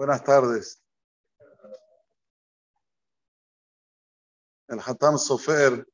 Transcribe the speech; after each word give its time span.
Buenas 0.00 0.24
tardes. 0.24 0.82
El 4.66 4.80
Hatam 4.80 5.18
Sofer 5.18 5.86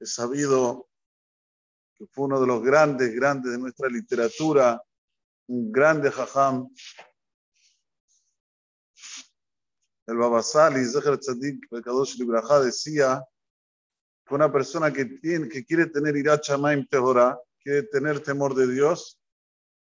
es 0.00 0.14
sabido 0.14 0.88
que 1.94 2.08
fue 2.08 2.24
uno 2.24 2.40
de 2.40 2.48
los 2.48 2.60
grandes, 2.60 3.14
grandes 3.14 3.52
de 3.52 3.58
nuestra 3.58 3.88
literatura, 3.88 4.82
un 5.46 5.70
grande 5.70 6.08
Hajam. 6.08 6.68
El 10.08 10.16
Babasali, 10.16 10.84
Zeher 10.86 11.18
Tzadik, 11.18 11.68
Kadosh 11.84 12.16
Libraja, 12.18 12.58
decía 12.58 13.24
que 14.26 14.34
una 14.34 14.50
persona 14.50 14.92
que, 14.92 15.04
tiene, 15.04 15.48
que 15.48 15.64
quiere 15.64 15.86
tener 15.86 16.16
Irach 16.16 16.50
Maim 16.58 16.84
Tehorah, 16.84 17.38
quiere 17.62 17.84
tener 17.84 18.20
temor 18.24 18.56
de 18.56 18.66
Dios, 18.66 19.17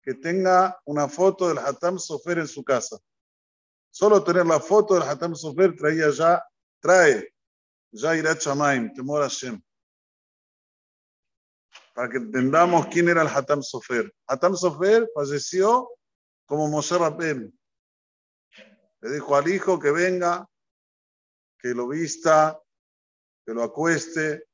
que 0.06 0.14
tenga 0.14 0.80
una 0.86 1.10
foto 1.10 1.48
del 1.48 1.58
Hatam 1.58 1.98
Sofer 1.98 2.38
en 2.38 2.48
su 2.48 2.64
casa. 2.64 2.98
Solo 3.90 4.24
tener 4.24 4.46
la 4.46 4.60
foto 4.60 4.94
del 4.94 5.04
Hatam 5.04 5.36
Sofer 5.36 5.76
traía 5.76 6.12
ya, 6.12 6.46
trae 6.80 7.34
ya 7.92 8.16
irá 8.16 8.38
Chamaim, 8.38 8.94
temor 8.94 9.24
a 9.24 9.30
Hashem. 9.30 9.60
Para 11.96 12.10
que 12.10 12.18
entendamos 12.18 12.86
quién 12.88 13.10
era 13.10 13.24
el 13.24 13.30
Hatam 13.30 13.64
Sofer. 13.64 14.14
Hatam 14.28 14.56
Sofer 14.56 15.10
falleció 15.16 15.90
como 16.46 16.68
Moshe 16.68 16.98
Rabbeinu. 16.98 17.52
Le 19.02 19.12
dijo 19.12 19.36
al 19.36 19.48
hijo 19.48 19.80
que 19.80 19.92
venga, 19.92 20.48
que 21.58 21.70
lo 21.70 21.88
vista, 21.88 22.62
que 23.44 23.54
lo 23.54 23.64
acueste. 23.64 24.46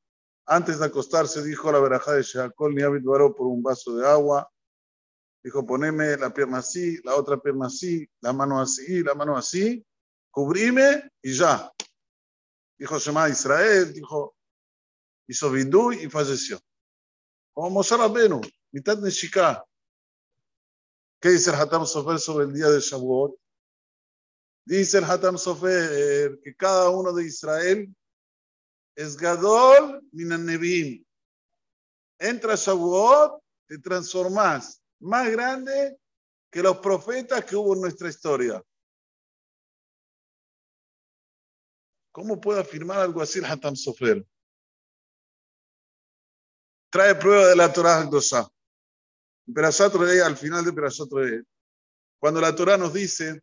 Antes 0.45 0.79
de 0.79 0.85
acostarse 0.85 1.43
dijo 1.43 1.71
la 1.71 1.79
verajá 1.79 2.13
de 2.13 2.23
Sheakol 2.23 2.73
ni 2.73 2.83
por 2.83 3.47
un 3.47 3.61
vaso 3.61 3.97
de 3.97 4.07
agua. 4.07 4.49
Dijo, 5.43 5.65
poneme 5.65 6.17
la 6.17 6.31
pierna 6.31 6.59
así, 6.59 7.01
la 7.03 7.15
otra 7.15 7.37
pierna 7.41 7.65
así, 7.65 8.07
la 8.19 8.31
mano 8.31 8.61
así, 8.61 9.01
la 9.01 9.15
mano 9.15 9.35
así, 9.35 9.83
cubrime 10.29 11.11
y 11.21 11.33
ya. 11.33 11.71
Dijo 12.77 12.99
Shema 12.99 13.29
Israel, 13.29 13.91
dijo, 13.91 14.35
hizo 15.27 15.51
vidú 15.51 15.91
y 15.91 16.09
falleció. 16.09 16.59
Como 17.53 17.71
Moshe 17.71 17.97
Rabbenu, 17.97 18.39
mitad 18.71 18.97
de 18.97 19.09
Shika. 19.09 19.65
¿Qué 21.19 21.29
dice 21.29 21.49
el 21.49 21.55
Hatam 21.55 21.85
Sofer 21.85 22.19
sobre 22.19 22.45
el 22.45 22.53
día 22.53 22.69
de 22.69 22.79
Shavuot? 22.79 23.35
Dice 24.65 24.99
el 24.99 25.03
Hatam 25.03 25.37
Sofer 25.37 26.39
que 26.43 26.55
cada 26.55 26.89
uno 26.89 27.13
de 27.13 27.25
Israel 27.25 27.95
es 28.95 29.17
Gadol 29.17 30.01
Minan 30.11 30.45
Nevim. 30.45 31.03
Entra 32.19 32.55
Shavuot, 32.55 33.43
te 33.67 33.79
transformas 33.79 34.80
más 35.01 35.29
grande 35.29 35.99
que 36.49 36.63
los 36.63 36.77
profetas 36.77 37.43
que 37.45 37.55
hubo 37.55 37.75
en 37.75 37.81
nuestra 37.81 38.09
historia. 38.09 38.63
¿Cómo 42.11 42.39
puede 42.39 42.61
afirmar 42.61 42.99
algo 42.99 43.21
así 43.21 43.39
el 43.39 43.45
Hatam 43.45 43.75
Sofer? 43.75 44.25
Trae 46.89 47.15
prueba 47.15 47.47
de 47.47 47.55
la 47.55 47.71
Torah 47.71 48.03
Dosa. 48.03 48.49
Perashat 49.53 49.95
al 49.95 50.37
final 50.37 50.65
de 50.65 50.73
Perashat 50.73 51.09
cuando 52.19 52.39
la 52.39 52.55
Torah 52.55 52.77
nos 52.77 52.93
dice, 52.93 53.41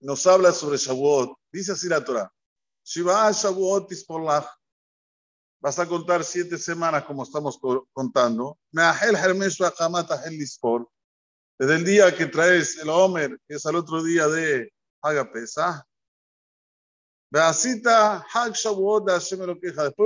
nos 0.00 0.24
habla 0.26 0.52
sobre 0.52 0.78
Shavuot, 0.78 1.36
dice 1.50 1.72
así 1.72 1.88
la 1.88 2.04
Torah, 2.04 2.32
Shiva 2.84 3.32
Shavuot 3.32 3.90
Ispolach, 3.90 4.46
Vas 5.64 5.78
a 5.78 5.88
contar 5.88 6.22
siete 6.22 6.58
semanas 6.58 7.04
como 7.04 7.22
estamos 7.22 7.58
contando. 7.94 8.58
Desde 11.58 11.74
el 11.74 11.84
día 11.86 12.14
que 12.14 12.26
traes 12.26 12.76
el 12.76 12.90
Homer, 12.90 13.40
que 13.48 13.54
es 13.54 13.64
el 13.64 13.76
otro 13.76 14.02
día 14.02 14.28
de 14.28 14.70
Hagapesa. 15.00 15.88
Después 17.30 17.80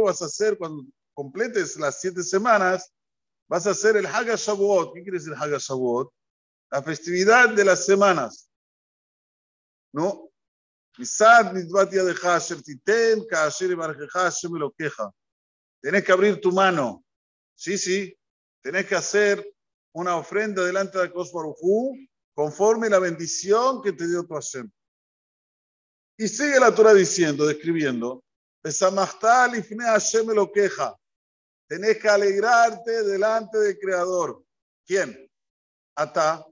vas 0.04 0.22
a 0.22 0.26
hacer, 0.26 0.56
cuando 0.56 0.84
completes 1.12 1.76
las 1.76 2.00
siete 2.00 2.22
semanas, 2.22 2.92
vas 3.48 3.66
a 3.66 3.70
hacer 3.70 3.96
el 3.96 4.06
Haga 4.06 4.36
Shavuot. 4.36 4.94
¿Qué 4.94 5.02
quiere 5.02 5.18
decir 5.18 5.34
Haga 5.36 5.58
Shavuot? 5.58 6.08
La 6.70 6.84
festividad 6.84 7.48
de 7.52 7.64
las 7.64 7.84
semanas. 7.84 8.48
¿No? 9.92 10.30
Hasher 10.96 12.62
titen, 12.62 13.26
kasher 13.26 13.72
y 13.72 13.74
barjeja, 13.74 14.30
me 14.52 14.60
lo 14.60 14.70
queja. 14.70 15.12
Tenés 15.80 16.04
que 16.04 16.12
abrir 16.12 16.40
tu 16.40 16.52
mano. 16.52 17.04
Sí, 17.54 17.78
sí. 17.78 18.16
Tenés 18.62 18.86
que 18.86 18.94
hacer 18.94 19.44
una 19.92 20.16
ofrenda 20.16 20.64
delante 20.64 20.98
de 20.98 21.10
Kosbarujú 21.10 21.96
conforme 22.34 22.88
la 22.88 22.98
bendición 22.98 23.82
que 23.82 23.92
te 23.92 24.06
dio 24.06 24.24
tu 24.24 24.34
Hashem. 24.34 24.70
Y 26.16 26.28
sigue 26.28 26.58
la 26.58 26.74
Torah 26.74 26.94
diciendo, 26.94 27.46
describiendo, 27.46 28.24
Hashem 28.62 30.26
lo 30.28 30.50
queja. 30.52 30.96
Tenés 31.68 31.98
que 31.98 32.08
alegrarte 32.08 33.04
delante 33.04 33.58
del 33.58 33.78
Creador. 33.78 34.42
¿Quién? 34.86 35.30
Ata. 35.94 36.44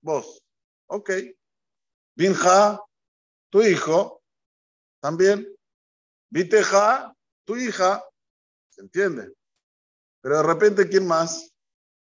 Vos. 0.00 0.42
Ok. 0.86 1.10
Binja, 2.16 2.80
tu 3.50 3.62
hijo. 3.62 4.22
También. 5.00 5.46
Viteja, 6.30 7.14
tu 7.44 7.56
hija. 7.56 8.07
¿Se 8.78 8.84
entiende? 8.84 9.34
Pero 10.20 10.36
de 10.36 10.42
repente, 10.44 10.88
¿quién 10.88 11.04
más? 11.04 11.52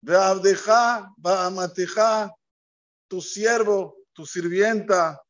Ve 0.01 0.15
a 0.15 0.29
Abdeja, 0.29 1.13
va 1.23 1.45
a 1.45 1.51
Mateja, 1.51 2.35
tu 3.07 3.21
siervo, 3.21 3.97
tu 4.13 4.25
sirvienta, 4.25 5.23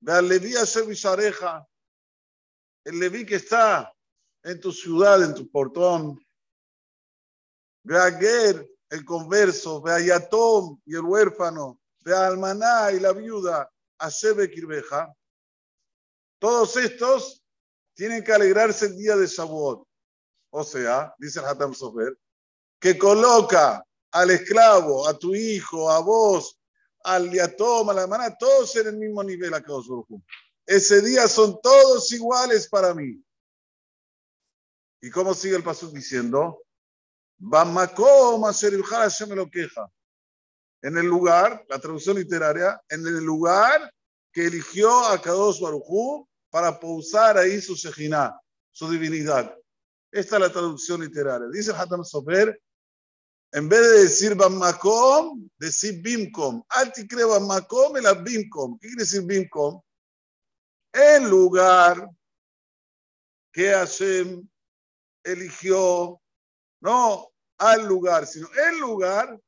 ve 0.00 0.12
a 0.12 0.20
Leví 0.20 0.56
a 0.56 0.66
Servishareja, 0.66 1.64
el 2.82 2.98
Leví 2.98 3.24
que 3.24 3.36
está 3.36 3.94
en 4.42 4.60
tu 4.60 4.72
ciudad, 4.72 5.22
en 5.22 5.32
tu 5.32 5.48
portón. 5.48 6.18
Ger, 7.86 8.68
el 8.88 9.04
converso, 9.04 9.80
ve 9.80 9.92
a 9.92 10.00
Yatom 10.00 10.80
y 10.86 10.96
el 10.96 11.02
huérfano, 11.02 11.78
ve 12.00 12.16
a 12.16 12.26
Almaná 12.26 12.90
y 12.90 12.98
la 12.98 13.12
viuda, 13.12 13.70
a 13.96 14.08
Shebe 14.08 14.50
Kirbeja. 14.50 15.14
Todos 16.40 16.76
estos 16.78 17.44
tienen 17.94 18.24
que 18.24 18.32
alegrarse 18.32 18.86
el 18.86 18.96
día 18.96 19.14
de 19.14 19.28
Shavuot. 19.28 19.89
O 20.50 20.64
sea, 20.64 21.14
dice 21.18 21.38
el 21.40 21.46
Hatam 21.46 21.74
Sofer, 21.74 22.18
que 22.80 22.98
coloca 22.98 23.84
al 24.10 24.30
esclavo, 24.30 25.06
a 25.06 25.16
tu 25.16 25.34
hijo, 25.34 25.90
a 25.90 26.00
vos, 26.00 26.58
al 27.04 27.30
yatom, 27.30 27.88
a 27.90 27.94
la 27.94 28.02
hermana, 28.02 28.36
todos 28.36 28.74
en 28.76 28.88
el 28.88 28.96
mismo 28.96 29.22
nivel 29.22 29.54
acá. 29.54 29.72
Ese 30.66 31.00
día 31.02 31.28
son 31.28 31.60
todos 31.62 32.10
iguales 32.12 32.68
para 32.68 32.94
mí. 32.94 33.22
¿Y 35.00 35.10
cómo 35.10 35.34
sigue 35.34 35.56
el 35.56 35.62
paso 35.62 35.88
diciendo? 35.88 36.62
se 38.52 39.26
me 39.26 39.34
lo 39.34 39.50
queja. 39.50 39.90
En 40.82 40.96
el 40.96 41.06
lugar, 41.06 41.64
la 41.68 41.78
traducción 41.78 42.16
literaria, 42.16 42.80
en 42.88 43.06
el 43.06 43.24
lugar 43.24 43.92
que 44.32 44.46
eligió 44.46 45.06
a 45.06 45.20
Kadosh 45.20 45.60
Barujú 45.60 46.28
para 46.50 46.78
pausar 46.78 47.38
ahí 47.38 47.60
su 47.60 47.74
Shejinah, 47.74 48.38
su 48.70 48.90
divinidad. 48.90 49.59
Esta 50.12 50.36
es 50.36 50.42
la 50.42 50.52
traducción 50.52 51.00
literaria. 51.00 51.48
Dice 51.52 51.72
Hatam 51.72 52.04
Sofer, 52.04 52.60
en 53.52 53.68
vez 53.68 53.80
de 53.80 54.02
decir 54.02 54.34
Bamakom, 54.34 55.48
decir 55.58 56.00
Bimkom. 56.02 56.62
Alti 56.68 57.06
creo 57.06 57.28
Bamakom 57.30 57.96
y 57.96 58.00
la 58.00 58.14
Bimkom. 58.14 58.78
¿Qué 58.78 58.88
quiere 58.88 59.02
decir 59.02 59.22
Bimkom? 59.22 59.80
El 60.92 61.28
lugar 61.28 62.08
que 63.52 63.70
Hashem 63.70 64.48
eligió, 65.24 66.20
no 66.80 67.30
al 67.58 67.86
lugar, 67.86 68.26
sino 68.26 68.48
el 68.68 68.78
lugar, 68.78 69.38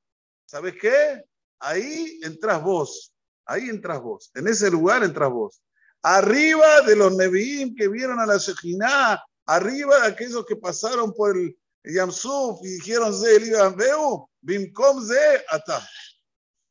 ¿sabes 0.45 0.75
qué? 0.81 1.25
Ahí 1.59 2.21
entras 2.22 2.63
vos, 2.63 3.13
ahí 3.47 3.69
entras 3.69 4.01
vos, 4.03 4.31
en 4.34 4.48
ese 4.48 4.71
lugar 4.71 5.03
entras 5.03 5.31
vos. 5.31 5.63
Arriba 6.03 6.83
de 6.83 6.97
los 6.97 7.13
Nevi'im 7.15 7.75
que 7.75 7.89
vieron 7.89 8.19
a 8.19 8.27
la 8.27 8.36
Shekhinah, 8.36 9.22
arriba 9.47 10.04
aquellos 10.04 10.44
que 10.47 10.56
pasaron 10.56 11.12
por 11.12 11.36
el 11.36 11.56
Yamsuf 11.84 12.60
y 12.62 12.74
dijeron 12.74 13.12
Ze 13.15 13.36
Eliban 13.36 13.77
Veu, 13.77 14.28
Bimkom 14.41 15.04
Ze 15.04 15.44
Ata, 15.48 15.86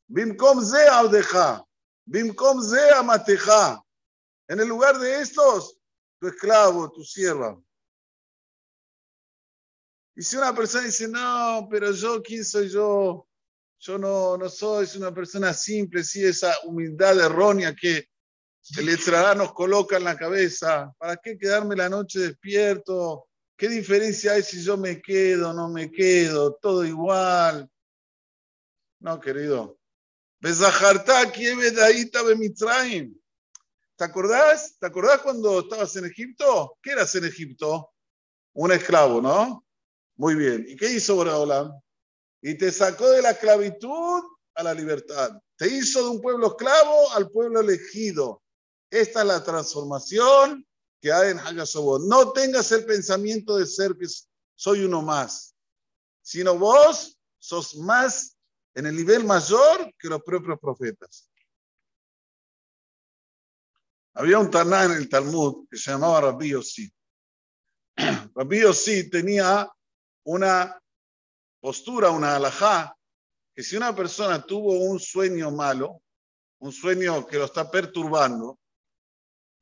Bimkom 0.08 0.64
Ze 0.64 0.88
Audeja, 0.88 1.64
Bimkom 2.04 2.62
Ze 2.62 2.90
Amateja. 2.90 3.82
En 4.48 4.60
el 4.60 4.68
lugar 4.68 4.98
de 4.98 5.20
estos, 5.20 5.78
tu 6.20 6.28
esclavo, 6.28 6.90
tu 6.90 7.02
sierva. 7.04 7.58
Y 10.14 10.22
si 10.22 10.36
una 10.36 10.54
persona 10.54 10.84
dice, 10.84 11.08
no, 11.08 11.66
pero 11.70 11.90
yo, 11.92 12.22
¿quién 12.22 12.44
soy 12.44 12.68
yo? 12.68 13.26
Yo 13.78 13.98
no, 13.98 14.36
no 14.36 14.48
soy, 14.48 14.86
soy 14.86 15.00
una 15.00 15.14
persona 15.14 15.54
simple, 15.54 16.04
sí, 16.04 16.24
esa 16.24 16.54
humildad 16.64 17.18
errónea 17.18 17.74
que 17.74 18.08
el 18.78 18.88
Estrada 18.88 19.34
nos 19.34 19.52
coloca 19.52 19.96
en 19.96 20.04
la 20.04 20.16
cabeza. 20.16 20.92
¿Para 20.98 21.16
qué 21.16 21.36
quedarme 21.36 21.76
la 21.76 21.88
noche 21.88 22.20
despierto? 22.20 23.28
¿Qué 23.56 23.68
diferencia 23.68 24.32
hay 24.32 24.42
si 24.42 24.62
yo 24.62 24.76
me 24.76 25.00
quedo, 25.00 25.52
no 25.52 25.68
me 25.68 25.90
quedo? 25.90 26.54
Todo 26.54 26.84
igual. 26.84 27.68
No, 29.00 29.20
querido. 29.20 29.78
¿Te 33.96 34.04
acordás? 34.04 34.76
¿Te 34.78 34.86
acordás 34.86 35.20
cuando 35.20 35.60
estabas 35.60 35.94
en 35.96 36.06
Egipto? 36.06 36.78
¿Qué 36.82 36.92
eras 36.92 37.14
en 37.14 37.24
Egipto? 37.24 37.92
Un 38.54 38.72
esclavo, 38.72 39.20
¿no? 39.20 39.64
Muy 40.16 40.34
bien. 40.34 40.64
¿Y 40.68 40.76
qué 40.76 40.90
hizo 40.90 41.16
Boreolam? 41.16 41.72
Y 42.40 42.56
te 42.56 42.72
sacó 42.72 43.10
de 43.10 43.22
la 43.22 43.30
esclavitud 43.30 44.22
a 44.54 44.62
la 44.62 44.74
libertad. 44.74 45.40
Te 45.56 45.68
hizo 45.68 46.02
de 46.02 46.10
un 46.10 46.20
pueblo 46.20 46.48
esclavo 46.48 47.12
al 47.12 47.30
pueblo 47.30 47.60
elegido. 47.60 48.42
Esta 48.92 49.22
es 49.22 49.26
la 49.26 49.42
transformación 49.42 50.66
que 51.00 51.10
hay 51.10 51.30
en 51.30 51.38
Hagashabot. 51.38 52.02
No 52.02 52.32
tengas 52.32 52.70
el 52.72 52.84
pensamiento 52.84 53.56
de 53.56 53.64
ser 53.64 53.96
que 53.96 54.06
soy 54.54 54.84
uno 54.84 55.00
más, 55.00 55.56
sino 56.20 56.58
vos 56.58 57.18
sos 57.38 57.74
más 57.76 58.36
en 58.74 58.84
el 58.84 58.94
nivel 58.94 59.24
mayor 59.24 59.94
que 59.98 60.08
los 60.08 60.20
propios 60.22 60.58
profetas. 60.60 61.30
Había 64.12 64.38
un 64.38 64.50
Taná 64.50 64.84
en 64.84 64.92
el 64.92 65.08
Talmud 65.08 65.66
que 65.70 65.78
se 65.78 65.90
llamaba 65.90 66.20
Rabbi 66.20 66.50
Yossi. 66.50 66.92
Rabbi 68.34 68.60
Yossi 68.60 69.08
tenía 69.08 69.72
una 70.24 70.78
postura, 71.60 72.10
una 72.10 72.36
alajá, 72.36 72.94
que 73.54 73.62
si 73.62 73.74
una 73.74 73.96
persona 73.96 74.44
tuvo 74.44 74.80
un 74.80 75.00
sueño 75.00 75.50
malo, 75.50 76.02
un 76.58 76.72
sueño 76.72 77.26
que 77.26 77.38
lo 77.38 77.46
está 77.46 77.70
perturbando, 77.70 78.58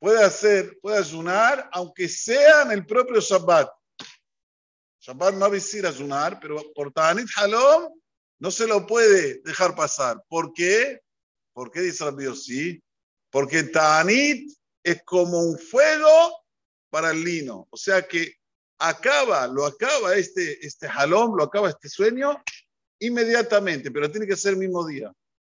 puede 0.01 0.23
hacer, 0.23 0.79
puede 0.81 0.97
ayunar, 0.97 1.69
aunque 1.71 2.09
sea 2.09 2.63
en 2.63 2.71
el 2.71 2.87
propio 2.87 3.21
Shabbat. 3.21 3.69
Shabbat 4.99 5.35
no 5.35 5.47
decir 5.47 5.85
ayunar, 5.85 6.39
pero 6.41 6.73
por 6.73 6.91
Tanit 6.91 7.27
Halom 7.37 7.93
no 8.39 8.49
se 8.49 8.65
lo 8.65 8.87
puede 8.87 9.41
dejar 9.43 9.75
pasar. 9.75 10.19
¿Por 10.27 10.53
qué? 10.53 11.01
¿Por 11.53 11.69
qué 11.69 11.81
dice 11.81 12.03
Rabbi 12.03 12.25
Yossi? 12.25 12.83
Porque 13.29 13.61
Tanit 13.61 14.51
es 14.83 15.03
como 15.03 15.39
un 15.39 15.59
fuego 15.59 16.35
para 16.89 17.11
el 17.11 17.23
lino. 17.23 17.67
O 17.69 17.77
sea 17.77 18.01
que 18.01 18.33
acaba, 18.79 19.45
lo 19.45 19.67
acaba 19.67 20.15
este, 20.15 20.65
este 20.65 20.89
jalón, 20.89 21.37
lo 21.37 21.43
acaba 21.43 21.69
este 21.69 21.89
sueño 21.89 22.43
inmediatamente, 22.99 23.91
pero 23.91 24.09
tiene 24.09 24.25
que 24.25 24.35
ser 24.35 24.53
el 24.53 24.59
mismo 24.59 24.83
día. 24.87 25.13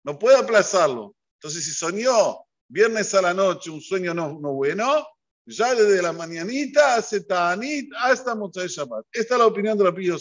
No 0.04 0.18
puede 0.18 0.38
aplazarlo. 0.40 1.16
Entonces, 1.36 1.64
si 1.64 1.74
soñó 1.74 2.44
viernes 2.71 3.13
a 3.13 3.21
la 3.21 3.33
noche 3.33 3.69
un 3.69 3.81
sueño 3.81 4.13
no, 4.13 4.39
no 4.39 4.53
bueno, 4.53 5.06
ya 5.45 5.75
desde 5.75 6.01
la 6.01 6.13
mañanita 6.13 6.95
hace 6.95 7.21
Tanit 7.21 7.91
hasta 7.97 8.33
de 8.35 8.68
Shabbat. 8.68 9.06
Esta 9.12 9.33
es 9.35 9.39
la 9.39 9.47
opinión 9.47 9.77
de 9.77 9.83
la 9.83 9.94
Pío 9.94 10.18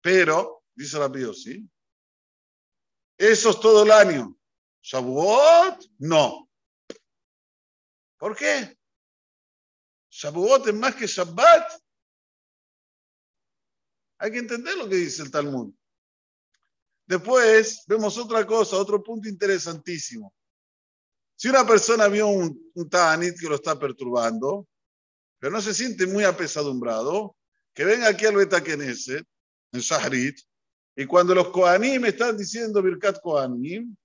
Pero, 0.00 0.64
dice 0.74 0.98
la 0.98 1.12
Pío 1.12 1.32
eso 3.18 3.50
es 3.50 3.60
todo 3.60 3.82
el 3.82 3.90
año. 3.90 4.34
Shavuot, 4.82 5.84
no. 5.98 6.48
¿Por 8.16 8.34
qué? 8.34 8.78
Shavuot 10.10 10.68
es 10.68 10.74
más 10.74 10.94
que 10.94 11.06
Shabbat. 11.06 11.82
Hay 14.20 14.30
que 14.30 14.38
entender 14.38 14.74
lo 14.78 14.88
que 14.88 14.96
dice 14.96 15.22
el 15.22 15.30
Talmud. 15.30 15.74
Después 17.10 17.82
vemos 17.88 18.16
otra 18.18 18.46
cosa, 18.46 18.76
otro 18.76 19.02
punto 19.02 19.28
interesantísimo. 19.28 20.32
Si 21.34 21.48
una 21.48 21.66
persona 21.66 22.06
vio 22.06 22.28
un, 22.28 22.70
un 22.72 22.88
Ta'anit 22.88 23.36
que 23.36 23.48
lo 23.48 23.56
está 23.56 23.76
perturbando, 23.76 24.68
pero 25.40 25.50
no 25.50 25.60
se 25.60 25.74
siente 25.74 26.06
muy 26.06 26.22
apesadumbrado, 26.22 27.34
que 27.74 27.84
venga 27.84 28.06
aquí 28.06 28.26
al 28.26 28.36
Beta 28.36 28.62
Knesset, 28.62 29.26
en 29.72 29.80
Shahrit, 29.80 30.38
y 30.94 31.04
cuando 31.04 31.34
los 31.34 31.48
Kohanim 31.48 32.04
están 32.04 32.36
diciendo 32.36 32.80
Birkat 32.80 33.20
Kohanim, 33.20 33.96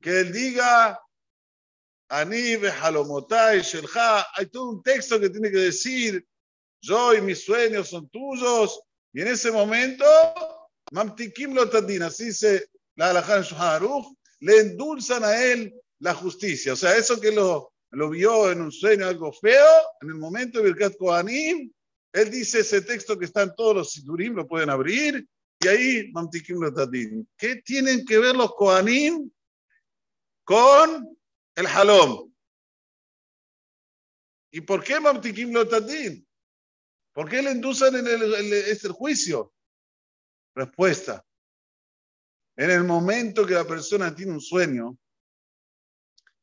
que 0.00 0.18
él 0.18 0.32
diga 0.32 1.00
Ani 2.08 2.54
Halomotai 2.54 3.60
Shelcha, 3.60 4.26
hay 4.34 4.46
todo 4.46 4.70
un 4.70 4.82
texto 4.82 5.20
que 5.20 5.30
tiene 5.30 5.52
que 5.52 5.58
decir, 5.58 6.26
yo 6.80 7.14
y 7.14 7.20
mis 7.20 7.44
sueños 7.44 7.88
son 7.88 8.08
tuyos, 8.08 8.80
y 9.12 9.20
en 9.20 9.28
ese 9.28 9.52
momento, 9.52 10.04
Mamtikim 10.90 11.54
Lotadin, 11.54 12.02
así 12.02 12.26
dice 12.26 12.68
la 12.96 13.10
Alajá 13.10 13.80
le 14.40 14.58
endulzan 14.58 15.24
a 15.24 15.42
él 15.42 15.74
la 16.00 16.14
justicia. 16.14 16.72
O 16.72 16.76
sea, 16.76 16.96
eso 16.96 17.20
que 17.20 17.32
lo, 17.32 17.72
lo 17.90 18.10
vio 18.10 18.50
en 18.50 18.60
un 18.60 18.72
sueño 18.72 19.06
algo 19.06 19.32
feo, 19.32 19.68
en 20.00 20.08
el 20.08 20.14
momento 20.14 20.58
de 20.58 20.64
Birkat 20.64 20.96
Kohanim, 20.96 21.72
él 22.12 22.30
dice 22.30 22.60
ese 22.60 22.82
texto 22.82 23.18
que 23.18 23.26
está 23.26 23.42
en 23.42 23.54
todos 23.54 23.76
los 23.76 23.92
Sidurim, 23.92 24.34
lo 24.34 24.46
pueden 24.46 24.70
abrir, 24.70 25.26
y 25.60 25.68
ahí 25.68 26.10
Mamtikim 26.12 26.60
Lotadin. 26.60 27.28
¿Qué 27.36 27.56
tienen 27.56 28.04
que 28.04 28.18
ver 28.18 28.34
los 28.34 28.54
Kohanim 28.54 29.30
con 30.48 31.18
el 31.56 31.66
halom. 31.66 32.32
¿Y 34.50 34.62
por 34.62 34.82
qué 34.82 34.98
Mamtikim 34.98 35.52
Lotadin? 35.52 36.26
¿Por 37.12 37.28
qué 37.28 37.42
le 37.42 37.52
inducen 37.52 37.96
en 37.96 38.06
el, 38.06 38.52
este 38.52 38.88
juicio? 38.88 39.52
Respuesta. 40.58 41.24
En 42.56 42.72
el 42.72 42.82
momento 42.82 43.46
que 43.46 43.54
la 43.54 43.64
persona 43.64 44.12
tiene 44.12 44.32
un 44.32 44.40
sueño, 44.40 44.98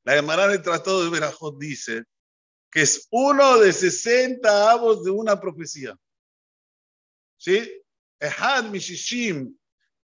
la 0.06 0.14
Gemara 0.14 0.48
del 0.48 0.62
Tratado 0.62 1.04
de 1.04 1.10
Berajot 1.10 1.58
dice 1.60 2.06
que 2.72 2.84
es 2.84 3.10
uno 3.12 3.60
de 3.60 3.74
60 3.74 4.72
avos 4.72 5.04
de 5.04 5.12
una 5.12 5.38
profecía. 5.38 5.98
¿Sí? 7.38 7.84
Ehad 8.18 8.70
Mishishim 8.72 9.54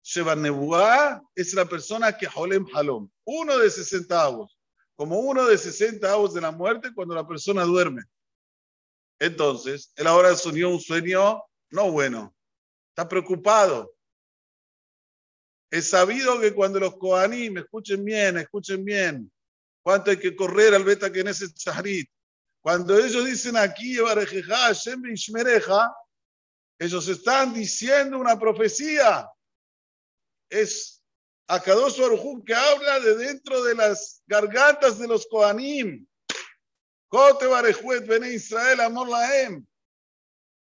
Shevanebuah 0.04 1.22
es 1.34 1.54
la 1.54 1.64
persona 1.64 2.18
que 2.18 2.28
Holem 2.36 2.66
Halom. 2.74 3.10
Uno 3.24 3.58
de 3.58 3.70
60 3.70 4.22
avos 4.22 4.60
como 4.98 5.20
uno 5.20 5.46
de 5.46 5.58
60 5.58 6.12
avos 6.12 6.34
de 6.34 6.42
la 6.42 6.52
muerte 6.52 6.94
cuando 6.94 7.16
la 7.16 7.26
persona 7.26 7.64
duerme. 7.64 8.04
Entonces, 9.20 9.94
él 9.96 10.06
ahora 10.06 10.36
soñó 10.36 10.70
un 10.70 10.82
sueño 10.82 11.42
no 11.70 11.92
bueno. 11.92 12.36
Está 12.90 13.08
preocupado. 13.08 13.96
Es 15.72 15.90
sabido 15.90 16.40
que 16.42 16.54
cuando 16.54 16.82
los 16.82 16.98
Kohanim, 16.98 17.58
escuchen 17.58 18.04
bien, 18.04 18.38
escuchen 18.38 18.84
bien, 18.84 19.32
cuánto 19.82 20.12
hay 20.12 20.18
que 20.18 20.36
correr 20.36 20.76
al 20.76 20.84
beta 20.84 21.10
que 21.10 21.22
en 21.22 21.30
ese 21.30 21.52
charit. 21.54 22.10
Cuando 22.62 22.98
ellos 22.98 23.26
dicen 23.26 23.56
aquí, 23.56 23.98
ellos 26.78 27.08
están 27.08 27.54
diciendo 27.54 28.20
una 28.20 28.38
profecía. 28.38 29.30
Es 30.50 31.02
a 31.48 31.62
Kadosh 31.62 32.00
Baruj 32.00 32.44
que 32.46 32.54
habla 32.54 33.00
de 33.00 33.16
dentro 33.16 33.64
de 33.64 33.74
las 33.74 34.22
gargantas 34.28 35.00
de 35.00 35.08
los 35.08 35.26
Kohanim. 35.26 36.06
Kote 37.08 37.48
Barejuet, 37.48 38.06
Bene 38.06 38.30
Israel, 38.34 38.82
Amor 38.82 39.10
Laem. 39.10 39.66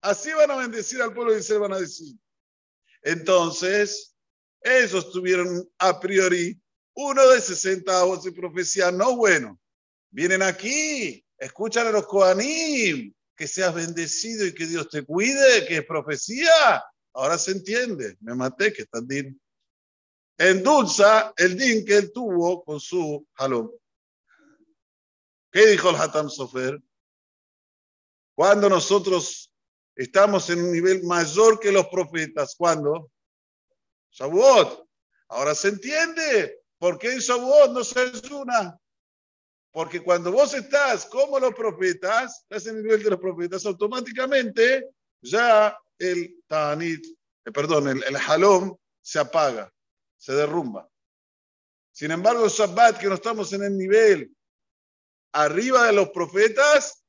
Así 0.01 0.33
van 0.33 0.51
a 0.51 0.57
bendecir 0.57 1.03
al 1.03 1.13
pueblo 1.13 1.33
de 1.33 1.41
Israel, 1.41 1.61
van 1.61 1.73
a 1.73 1.81
decir. 1.81 2.17
Entonces, 3.03 4.12
ellos 4.63 5.11
tuvieron 5.13 5.69
a 5.79 5.99
priori 5.99 6.61
uno 6.95 7.29
de 7.29 7.41
60 7.41 8.01
avos 8.01 8.25
de 8.25 8.33
profecía 8.33 8.91
no 8.91 9.17
bueno. 9.17 9.59
Vienen 10.11 10.43
aquí, 10.43 11.25
escuchan 11.39 11.87
a 11.87 11.91
los 11.91 12.07
Kohanim, 12.07 13.15
que 13.35 13.49
seas 13.49 13.75
bendecido 13.75 14.47
y 14.47 14.55
que 14.55 14.67
Dios 14.67 14.89
te 14.89 15.05
cuide, 15.05 15.67
que 15.67 15.79
es 15.79 15.87
profecía. 15.87 16.85
Ahora 17.15 17.39
se 17.39 17.53
entiende. 17.53 18.17
Me 18.21 18.35
maté, 18.35 18.73
que 18.73 18.83
están 18.83 19.07
diciendo 19.07 19.43
endulza 20.51 21.33
el 21.37 21.57
din 21.57 21.85
que 21.85 21.97
él 21.97 22.13
tuvo 22.13 22.65
con 22.65 22.81
su 22.81 23.27
jalón. 23.35 23.71
¿Qué 25.53 25.67
dijo 25.67 25.91
el 25.91 25.97
Hatam 25.97 26.29
Sofer? 26.29 26.83
Cuando 28.35 28.69
nosotros 28.69 29.53
estamos 29.95 30.49
en 30.51 30.63
un 30.63 30.73
nivel 30.73 31.05
mayor 31.05 31.61
que 31.61 31.71
los 31.71 31.87
profetas, 31.89 32.57
¿cuándo? 32.57 33.12
Shavuot. 34.13 34.89
Ahora 35.29 35.55
se 35.55 35.69
entiende 35.69 36.63
por 36.79 36.99
qué 36.99 37.13
en 37.13 37.19
Shavuot 37.19 37.73
no 37.73 37.85
se 37.85 38.01
ayuna. 38.01 38.79
Porque 39.71 40.03
cuando 40.03 40.31
vos 40.31 40.53
estás 40.55 41.07
como 41.07 41.41
los 41.41 41.55
profetas, 41.55 42.43
estás 42.43 42.67
en 42.67 42.77
el 42.77 42.83
nivel 42.83 43.03
de 43.03 43.11
los 43.11 43.21
profetas, 43.21 43.65
automáticamente 43.65 44.91
ya 45.23 45.77
el 45.99 46.43
Tanit, 46.47 47.05
eh, 47.45 47.53
perdón, 47.53 47.89
el, 47.89 48.05
el 48.05 48.17
halom 48.17 48.77
se 49.01 49.19
apaga 49.19 49.73
se 50.23 50.33
derrumba. 50.35 50.89
Sin 51.91 52.13
embargo, 52.13 52.49
Shabbat, 52.49 53.01
que 53.01 53.09
no 53.09 53.15
estamos 53.15 53.53
en 53.55 53.65
el 53.65 53.77
nivel 53.77 54.33
arriba 55.33 55.87
de 55.87 55.93
los 55.95 56.11
profetas, 56.11 57.03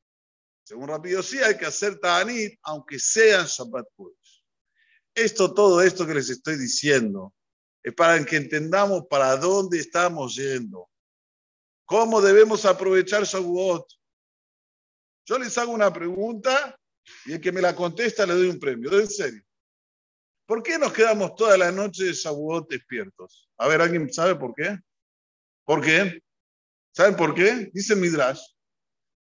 según 0.63 0.88
rápido 0.88 1.22
sí, 1.22 1.38
hay 1.38 1.55
que 1.55 1.67
hacer 1.67 2.00
Ta'anit, 2.00 2.57
aunque 2.63 2.98
sean 2.98 3.45
Shabbat 3.45 3.86
puros. 3.95 4.17
Esto, 5.15 5.53
todo 5.53 5.82
esto 5.82 6.08
que 6.08 6.15
les 6.15 6.29
estoy 6.29 6.58
diciendo, 6.58 7.34
es 7.84 7.93
para 7.93 8.24
que 8.25 8.38
entendamos 8.38 9.05
para 9.10 9.36
dónde 9.38 9.77
estamos 9.77 10.36
yendo. 10.36 10.89
¿Cómo 11.86 12.22
debemos 12.22 12.65
aprovechar 12.65 13.24
Shavuot? 13.24 13.86
Yo 15.25 15.38
les 15.38 15.58
hago 15.58 15.72
una 15.72 15.91
pregunta 15.91 16.79
y 17.25 17.34
el 17.34 17.41
que 17.41 17.51
me 17.51 17.62
la 17.62 17.75
contesta 17.75 18.25
le 18.25 18.34
doy 18.34 18.50
un 18.50 18.60
premio, 18.60 18.98
en 19.00 19.08
serio. 19.08 19.43
¿Por 20.46 20.63
qué 20.63 20.77
nos 20.77 20.93
quedamos 20.93 21.36
toda 21.36 21.58
la 21.58 21.72
noche 21.72 22.05
de 22.05 22.13
Shavuot 22.13 22.70
despiertos? 22.70 23.50
A 23.58 23.67
ver, 23.67 23.82
¿alguien 23.82 24.12
sabe 24.12 24.36
por 24.36 24.53
qué? 24.55 24.79
¿Por 25.65 25.82
qué? 25.82 26.22
¿Saben 26.91 27.15
por 27.15 27.34
qué? 27.34 27.70
Dice 27.74 27.96
Midrash. 27.96 28.41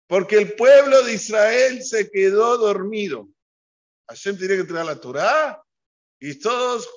Porque 0.07 0.37
el 0.37 0.53
pueblo 0.53 1.03
de 1.03 1.13
Israel 1.13 1.83
se 1.83 2.09
quedó 2.09 2.57
dormido. 2.57 3.29
Hashem 4.07 4.37
tenía 4.37 4.57
que 4.57 4.63
traer 4.63 4.85
la 4.85 4.99
Torah 4.99 5.63
y 6.19 6.39
todos. 6.39 6.89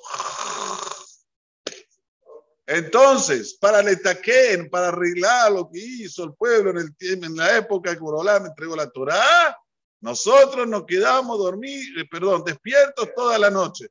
Entonces, 2.65 3.55
para 3.55 3.81
el 3.81 3.89
Etaquén, 3.89 4.69
para 4.69 4.87
arreglar 4.87 5.51
lo 5.51 5.69
que 5.69 5.79
hizo 5.79 6.23
el 6.23 6.33
pueblo 6.33 6.71
en, 6.71 6.77
el, 6.77 7.23
en 7.23 7.35
la 7.35 7.57
época 7.57 7.93
que 7.93 7.99
Borolá 7.99 8.37
entregó 8.37 8.75
la 8.75 8.89
Torah, 8.89 9.57
nosotros 9.99 10.67
nos 10.67 10.85
quedamos 10.85 11.37
dormidos, 11.37 12.05
perdón, 12.09 12.43
despiertos 12.43 13.13
toda 13.15 13.37
la 13.37 13.49
noche. 13.49 13.87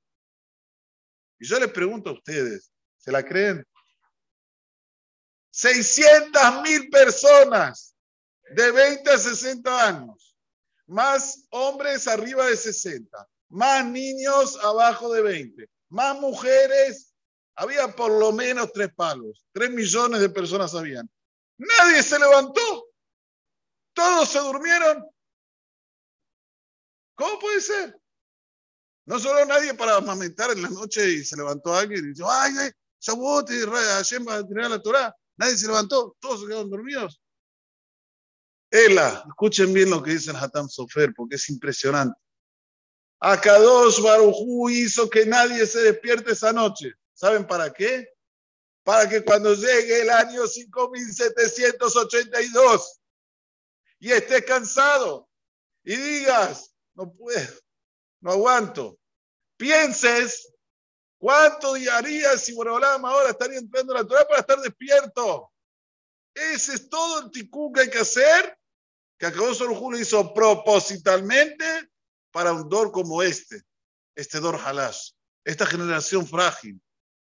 Y 1.39 1.47
yo 1.47 1.59
les 1.59 1.71
pregunto 1.71 2.11
a 2.11 2.13
ustedes, 2.15 2.71
¿se 2.99 3.11
la 3.11 3.23
creen? 3.23 3.67
600 5.51 6.63
mil 6.63 6.89
personas 6.89 7.95
de 8.55 8.71
20 8.71 9.11
a 9.11 9.19
60 9.19 9.87
años, 9.89 10.37
más 10.87 11.47
hombres 11.51 12.07
arriba 12.09 12.47
de 12.47 12.57
60, 12.57 13.29
más 13.53 13.85
niños 13.85 14.59
abajo 14.63 15.13
de 15.13 15.21
20, 15.21 15.69
más 15.91 16.19
mujeres, 16.19 17.15
había 17.55 17.87
por 17.95 18.11
lo 18.11 18.33
menos 18.33 18.73
tres 18.73 18.91
palos, 18.95 19.45
tres 19.53 19.71
millones 19.71 20.21
de 20.21 20.31
personas 20.31 20.75
habían. 20.75 21.09
Nadie 21.59 22.03
se 22.03 22.19
levantó, 22.19 22.87
todos 23.93 24.29
se 24.31 24.39
durmieron. 24.39 25.05
¿Cómo 27.15 27.39
puede 27.39 27.61
ser? 27.61 27.95
No 29.05 29.19
solo 29.19 29.45
nadie 29.45 29.75
para 29.75 29.97
amamentar 29.97 30.51
en 30.53 30.63
la 30.63 30.71
noche 30.71 31.11
y 31.11 31.25
se 31.25 31.37
levantó 31.37 31.75
alguien 31.75 32.07
y 32.07 32.15
dijo, 32.15 32.31
ay, 32.31 32.55
ay, 32.59 32.71
Shavuot, 33.01 33.51
Hashem 33.51 34.27
va 34.27 34.37
a 34.37 34.47
tirar 34.47 34.71
la 34.71 34.81
Torah. 34.81 35.15
Nadie 35.37 35.59
se 35.59 35.67
levantó, 35.67 36.17
todos 36.21 36.41
se 36.41 36.47
quedaron 36.47 36.71
dormidos. 36.71 37.21
Ela, 38.71 39.25
escuchen 39.29 39.75
bien 39.75 39.91
lo 39.91 40.03
que 40.03 40.13
dice 40.13 40.31
el 40.31 40.37
Hatam 40.37 40.71
Sofer, 40.71 41.13
porque 41.15 41.35
es 41.35 41.51
impresionante. 41.51 42.19
Akadosh 43.25 44.03
Barujú 44.03 44.69
hizo 44.69 45.09
que 45.09 45.25
nadie 45.25 45.65
se 45.65 45.81
despierte 45.81 46.33
esa 46.33 46.53
noche. 46.53 46.93
¿Saben 47.15 47.47
para 47.47 47.73
qué? 47.73 48.13
Para 48.83 49.09
que 49.09 49.23
cuando 49.23 49.55
llegue 49.55 50.01
el 50.01 50.11
año 50.11 50.45
5782 50.45 53.01
y 54.01 54.11
estés 54.11 54.45
cansado 54.45 55.29
y 55.85 55.95
digas, 55.95 56.75
no 56.95 57.13
puedo, 57.13 57.61
no 58.23 58.33
aguanto, 58.33 58.99
pienses 59.57 60.53
cuánto 61.17 61.75
harías 61.93 62.43
si 62.43 62.53
Borolam 62.55 63.05
ahora 63.05 63.31
estaría 63.31 63.61
entrando 63.61 63.93
en 63.93 64.03
la 64.03 64.09
Torah 64.09 64.27
para 64.27 64.41
estar 64.41 64.61
despierto. 64.61 65.53
Ese 66.35 66.75
es 66.75 66.89
todo 66.89 67.21
el 67.21 67.31
ticú 67.31 67.73
que 67.73 67.83
hay 67.83 67.91
que 67.91 68.01
hacer, 68.01 68.59
que 69.17 69.27
acabó 69.27 69.55
Sorujú 69.55 69.93
lo 69.93 69.99
hizo 70.01 70.35
propositalmente 70.35 71.92
para 72.33 72.53
un 72.53 72.69
dor 72.69 72.91
como 72.91 73.23
este, 73.23 73.63
este 74.17 74.41
dor 74.41 74.57
halash, 74.57 75.13
esta 75.45 75.67
generación 75.67 76.27
frágil, 76.27 76.81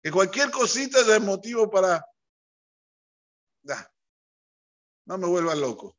que 0.01 0.11
cualquier 0.11 0.51
cosita 0.51 1.05
ya 1.05 1.15
es 1.15 1.21
motivo 1.21 1.69
para... 1.69 2.03
no 5.05 5.17
me 5.17 5.27
vuelva 5.27 5.55
loco, 5.55 5.97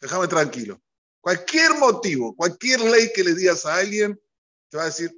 déjame 0.00 0.28
tranquilo. 0.28 0.80
Cualquier 1.20 1.74
motivo, 1.74 2.34
cualquier 2.34 2.80
ley 2.80 3.10
que 3.14 3.24
le 3.24 3.34
digas 3.34 3.66
a 3.66 3.76
alguien, 3.76 4.18
te 4.70 4.76
va 4.76 4.84
a 4.84 4.86
decir, 4.86 5.14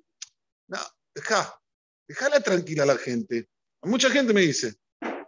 no, 0.69 0.79
deja, 1.15 1.61
déjala 2.09 2.41
tranquila 2.41 2.83
a 2.83 2.87
la 2.87 2.99
gente. 2.99 3.49
Mucha 3.83 4.11
gente 4.11 4.33
me 4.33 4.41
dice, 4.41 4.75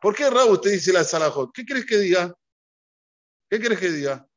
¿por 0.01 0.15
qué 0.15 0.29
Raúl 0.31 0.61
te 0.61 0.71
dice 0.71 0.93
la 0.93 1.05
salajot? 1.05 1.53
¿Qué 1.53 1.65
crees 1.65 1.87
que 1.87 1.99
diga? 1.99 2.35
¿Qué 3.49 3.61
crees 3.61 3.79
que 3.79 3.91
diga? 3.91 4.29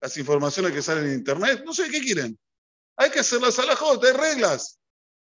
Las 0.00 0.16
informaciones 0.16 0.72
que 0.72 0.82
salen 0.82 1.06
en 1.06 1.14
internet, 1.14 1.62
no 1.64 1.72
sé 1.72 1.90
qué 1.90 2.00
quieren. 2.00 2.38
Hay 2.96 3.10
que 3.10 3.20
hacer 3.20 3.40
la 3.40 3.50
salajot, 3.50 4.04
hay 4.04 4.12
reglas. 4.12 4.78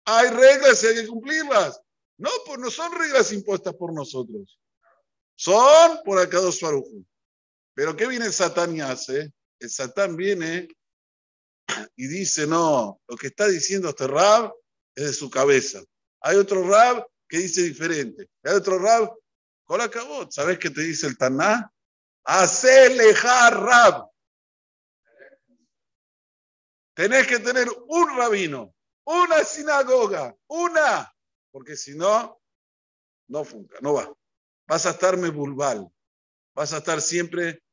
Hay 0.06 0.30
reglas 0.30 0.84
y 0.84 0.88
hay 0.88 0.96
que 0.96 1.08
cumplirlas. 1.08 1.80
No, 2.18 2.30
pues 2.46 2.60
no 2.60 2.70
son 2.70 2.92
reglas 2.98 3.32
impuestas 3.32 3.74
por 3.76 3.94
nosotros. 3.94 4.60
Son 5.36 6.00
por 6.04 6.20
acá 6.20 6.40
dos 6.40 6.60
farujú. 6.60 7.06
Pero 7.74 7.96
¿qué 7.96 8.08
viene 8.08 8.32
Satán 8.32 8.76
y 8.76 8.82
hace? 8.82 9.32
El 9.60 9.70
Satán 9.70 10.16
viene 10.16 10.68
y 11.96 12.08
dice, 12.08 12.46
no, 12.48 13.02
lo 13.08 13.18
que 13.18 13.28
está 13.28 13.48
diciendo 13.48 13.90
este 13.90 14.08
Rab 14.08 14.54
es 14.96 15.06
de 15.06 15.14
su 15.14 15.30
cabeza. 15.30 15.82
Hay 16.20 16.36
otro 16.38 16.68
Rab 16.68 17.08
que 17.28 17.38
dice 17.38 17.62
diferente. 17.64 18.30
Hay 18.44 18.54
otro 18.54 18.78
Rab, 18.78 19.14
con 19.64 19.82
acabó. 19.82 20.30
¿Sabes 20.30 20.60
qué 20.60 20.70
te 20.70 20.82
dice 20.82 21.08
el 21.08 21.18
Taná? 21.18 21.72
Hacelejar 22.26 23.60
Rab. 23.60 24.11
Tenés 27.02 27.26
que 27.26 27.40
tener 27.40 27.68
un 27.88 28.16
rabino, 28.16 28.76
una 29.06 29.44
sinagoga, 29.44 30.38
una, 30.46 31.12
porque 31.50 31.76
si 31.76 31.98
no, 31.98 32.40
no 33.28 33.44
funca, 33.44 33.80
no 33.82 33.94
va. 33.94 34.14
Vas 34.68 34.86
a 34.86 34.92
estar 34.92 35.18
mebulbal, 35.18 35.92
vas 36.54 36.74
a 36.74 36.78
estar 36.78 37.02
siempre. 37.02 37.64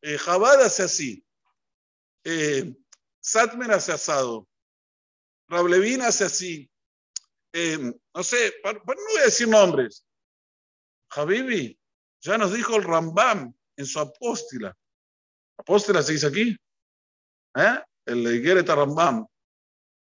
Eh, 0.00 0.18
Jabad 0.18 0.62
hace 0.62 0.82
así, 0.82 1.24
eh, 2.24 2.74
Satmer 3.20 3.70
hace 3.70 3.92
asado, 3.92 4.48
Rablevin 5.46 6.02
hace 6.02 6.24
así. 6.24 6.68
Eh, 7.52 7.78
no 7.78 8.22
sé, 8.24 8.52
no 8.64 8.80
voy 8.84 9.20
a 9.20 9.26
decir 9.26 9.46
nombres. 9.46 10.04
Habibi, 11.10 11.78
ya 12.20 12.36
nos 12.36 12.52
dijo 12.52 12.74
el 12.74 12.82
Rambam 12.82 13.54
en 13.76 13.86
su 13.86 14.00
apóstila. 14.00 14.76
¿Apóstila 15.56 16.02
se 16.02 16.14
dice 16.14 16.26
aquí? 16.26 16.56
¿Eh? 17.54 17.80
El 18.06 18.26
Igeret 18.34 18.68
Rambam. 18.68 19.26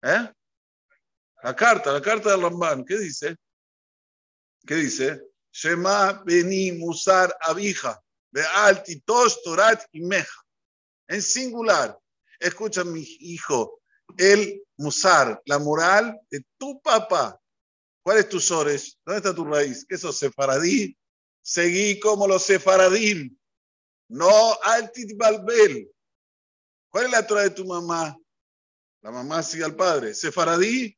¿Eh? 0.03 0.31
La 1.43 1.55
carta, 1.55 1.91
la 1.91 2.01
carta 2.01 2.31
del 2.31 2.41
Rambam. 2.41 2.85
¿Qué 2.85 2.97
dice? 2.97 3.35
¿Qué 4.65 4.75
dice? 4.75 5.21
Shema 5.51 6.23
Beni 6.25 6.73
Musar 6.73 7.35
Abija, 7.41 7.99
de 8.31 8.43
Altitosh 8.45 9.41
Torat 9.43 9.83
y. 9.91 10.07
En 11.07 11.21
singular. 11.21 11.97
Escucha, 12.39 12.83
mi 12.83 13.01
hijo, 13.19 13.81
el 14.17 14.61
Musar, 14.77 15.41
la 15.45 15.57
moral 15.57 16.19
de 16.29 16.43
tu 16.57 16.79
papá. 16.81 17.39
¿Cuál 18.03 18.19
es 18.19 18.29
tu 18.29 18.39
sores? 18.39 18.97
¿Dónde 19.03 19.17
está 19.17 19.35
tu 19.35 19.43
raíz? 19.43 19.85
¿Qué 19.87 19.97
sos, 19.97 20.17
sefaradí? 20.17 20.95
Seguí 21.41 21.99
como 21.99 22.27
los 22.27 22.43
sefaradín. 22.43 23.37
No 24.09 24.57
altit 24.63 25.17
balbel. 25.17 25.91
¿Cuál 26.89 27.05
es 27.05 27.11
la 27.11 27.25
Torah 27.25 27.43
de 27.43 27.49
tu 27.51 27.65
mamá? 27.65 28.17
La 29.01 29.11
mamá 29.11 29.43
sigue 29.43 29.63
al 29.63 29.75
padre. 29.75 30.13
Sefaradí, 30.13 30.97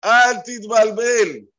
altit 0.00 0.66
balbel. 0.66 1.50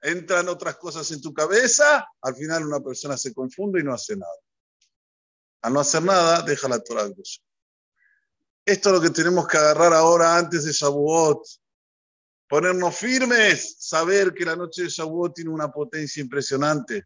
Entran 0.00 0.48
otras 0.48 0.76
cosas 0.76 1.10
en 1.10 1.20
tu 1.20 1.34
cabeza, 1.34 2.06
al 2.22 2.36
final 2.36 2.66
una 2.66 2.80
persona 2.80 3.16
se 3.16 3.34
confunde 3.34 3.80
y 3.80 3.82
no 3.82 3.92
hace 3.92 4.16
nada. 4.16 4.32
Al 5.62 5.72
no 5.72 5.80
hacer 5.80 6.02
nada, 6.02 6.42
deja 6.42 6.68
la 6.68 6.78
Torah 6.78 7.08
Esto 8.64 8.88
es 8.88 8.94
lo 8.94 9.00
que 9.00 9.10
tenemos 9.10 9.48
que 9.48 9.56
agarrar 9.56 9.92
ahora 9.92 10.36
antes 10.36 10.64
de 10.64 10.72
Shavuot. 10.72 11.44
Ponernos 12.48 12.96
firmes, 12.96 13.76
saber 13.80 14.32
que 14.32 14.44
la 14.44 14.54
noche 14.54 14.84
de 14.84 14.88
Shavuot 14.88 15.34
tiene 15.34 15.50
una 15.50 15.68
potencia 15.68 16.22
impresionante. 16.22 17.04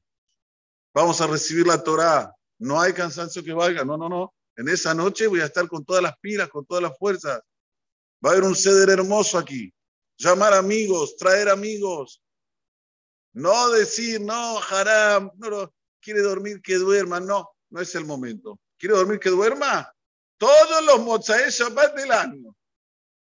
Vamos 0.95 1.21
a 1.23 1.27
recibir 1.27 1.67
la 1.67 1.83
Torah. 1.83 2.31
No 2.59 2.79
hay 2.79 2.93
cansancio 2.93 3.43
que 3.43 3.55
valga. 3.55 3.85
No, 3.85 3.97
no, 3.97 4.09
no. 4.09 4.35
En 4.57 4.69
esa 4.69 4.95
noche 4.95 5.27
voy 5.27 5.41
a 5.41 5.47
estar 5.47 5.67
con 5.69 5.85
todas 5.85 6.03
las 6.03 6.17
pilas, 6.19 6.49
con 6.49 6.67
todas 6.67 6.83
las 6.83 6.97
fuerzas. 6.99 7.41
Va 8.25 8.31
a 8.31 8.33
haber 8.33 8.45
un 8.45 8.55
ceder 8.55 8.91
hermoso 8.91 9.39
aquí. 9.39 9.73
Llamar 10.19 10.55
amigos, 10.55 11.17
traer 11.17 11.49
amigos. 11.49 12.23
No 13.33 13.71
decir, 13.71 14.21
no, 14.21 14.61
haram, 14.63 15.31
no, 15.37 15.51
no, 15.51 15.75
quiere 16.01 16.21
dormir, 16.21 16.61
que 16.61 16.77
duerma. 16.77 17.19
No, 17.19 17.49
no 17.71 17.81
es 17.81 17.95
el 17.95 18.05
momento. 18.05 18.61
¿Quiere 18.79 18.97
dormir, 18.97 19.19
que 19.19 19.31
duerma? 19.31 19.91
Todos 20.37 20.85
los 20.85 21.01
Mozae 21.01 21.51
Shabbat 21.51 21.97
del 21.97 22.13
año. 22.13 22.57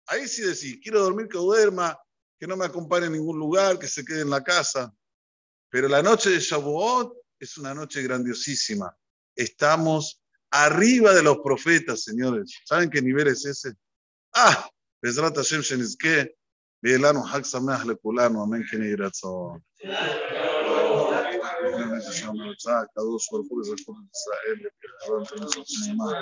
Ahí 0.06 0.28
sí 0.28 0.42
decir, 0.42 0.78
quiero 0.80 1.02
dormir, 1.02 1.26
que 1.28 1.38
duerma, 1.38 1.98
que 2.38 2.46
no 2.46 2.56
me 2.56 2.66
acompañe 2.66 3.06
a 3.06 3.10
ningún 3.10 3.38
lugar, 3.38 3.78
que 3.78 3.88
se 3.88 4.04
quede 4.04 4.20
en 4.20 4.30
la 4.30 4.44
casa. 4.44 4.94
Pero 5.68 5.88
la 5.88 6.02
noche 6.02 6.30
de 6.30 6.38
Shavuot 6.38 7.12
es 7.40 7.58
una 7.58 7.74
noche 7.74 8.02
grandiosísima. 8.02 8.96
Estamos 9.34 10.22
arriba 10.55 11.13
de 11.13 11.23
los 11.23 11.37
profetas, 11.39 12.03
señores. 12.03 12.59
¿Saben 12.65 12.89
qué 12.89 13.01
nivel 13.01 13.27
es 13.27 13.45
ese? 13.45 13.73
Ah, 14.33 14.69
Bezrat 15.01 15.35
Hashem 15.35 15.61
Shenizke, 15.61 16.35
Bielano 16.81 17.25
Hak 17.25 17.45
Sameach 17.45 17.85
Lekulano, 17.85 18.43
Amén, 18.43 18.65
Kene 18.69 18.87
Yiratzon. 18.87 19.61
הקדוש 22.81 23.29
ברוך 23.31 23.47
הוא 23.49 23.61
לזכות 23.61 23.95
את 23.99 24.15
ישראל, 24.15 24.67
וכחרם 24.67 25.23
תנסות 25.25 25.67
נאמן. 25.87 26.13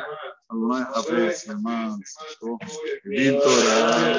אדוני 0.51 0.85
חפץ 0.95 1.47
למען 1.47 1.91
צדקו, 2.03 2.57
דין 3.05 3.39
תורה 3.39 4.13